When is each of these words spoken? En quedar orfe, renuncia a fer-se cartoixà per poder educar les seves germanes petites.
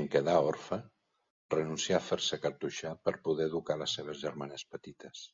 En 0.00 0.08
quedar 0.14 0.34
orfe, 0.48 0.78
renuncia 1.56 1.96
a 1.98 2.02
fer-se 2.10 2.40
cartoixà 2.44 2.94
per 3.08 3.16
poder 3.30 3.50
educar 3.52 3.78
les 3.84 3.96
seves 4.00 4.22
germanes 4.28 4.68
petites. 4.76 5.24